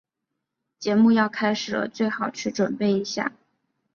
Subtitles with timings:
[0.79, 3.33] 节目要开始了，最好去准备一下。